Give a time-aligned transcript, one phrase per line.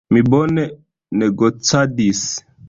[0.15, 0.63] Mi bone
[1.25, 2.25] negocadis.